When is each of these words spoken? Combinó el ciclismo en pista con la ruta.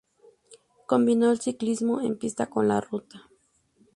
Combinó 0.87 1.29
el 1.29 1.39
ciclismo 1.39 2.01
en 2.01 2.17
pista 2.17 2.47
con 2.49 2.67
la 2.67 2.81
ruta. 2.81 3.29